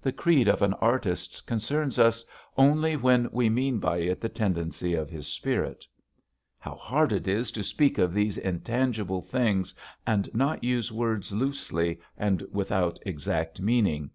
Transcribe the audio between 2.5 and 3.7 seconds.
only when we